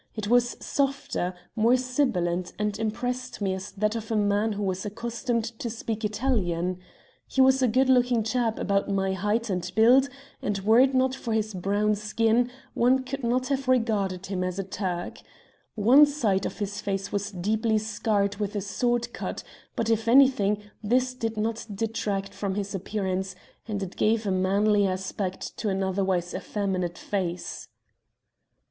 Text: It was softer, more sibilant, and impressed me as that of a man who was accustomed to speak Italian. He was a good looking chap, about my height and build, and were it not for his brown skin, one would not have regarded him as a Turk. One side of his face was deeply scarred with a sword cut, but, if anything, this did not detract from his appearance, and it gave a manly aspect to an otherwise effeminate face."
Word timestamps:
It 0.15 0.29
was 0.29 0.57
softer, 0.59 1.35
more 1.55 1.77
sibilant, 1.77 2.53
and 2.57 2.79
impressed 2.79 3.39
me 3.39 3.53
as 3.53 3.71
that 3.73 3.95
of 3.95 4.09
a 4.09 4.15
man 4.15 4.53
who 4.53 4.63
was 4.63 4.83
accustomed 4.83 5.43
to 5.59 5.69
speak 5.69 6.03
Italian. 6.03 6.79
He 7.27 7.39
was 7.39 7.61
a 7.61 7.67
good 7.67 7.87
looking 7.87 8.23
chap, 8.23 8.57
about 8.57 8.89
my 8.89 9.13
height 9.13 9.47
and 9.51 9.71
build, 9.75 10.09
and 10.41 10.57
were 10.61 10.79
it 10.79 10.95
not 10.95 11.13
for 11.13 11.33
his 11.35 11.53
brown 11.53 11.93
skin, 11.93 12.49
one 12.73 13.05
would 13.11 13.23
not 13.23 13.49
have 13.49 13.67
regarded 13.67 14.25
him 14.25 14.43
as 14.43 14.57
a 14.57 14.63
Turk. 14.63 15.19
One 15.75 16.07
side 16.07 16.47
of 16.47 16.57
his 16.57 16.81
face 16.81 17.11
was 17.11 17.29
deeply 17.29 17.77
scarred 17.77 18.37
with 18.37 18.55
a 18.55 18.61
sword 18.61 19.13
cut, 19.13 19.43
but, 19.75 19.87
if 19.91 20.07
anything, 20.07 20.63
this 20.83 21.13
did 21.13 21.37
not 21.37 21.67
detract 21.71 22.33
from 22.33 22.55
his 22.55 22.73
appearance, 22.73 23.35
and 23.67 23.83
it 23.83 23.97
gave 23.97 24.25
a 24.25 24.31
manly 24.31 24.87
aspect 24.87 25.55
to 25.57 25.69
an 25.69 25.83
otherwise 25.83 26.33
effeminate 26.33 26.97
face." 26.97 27.67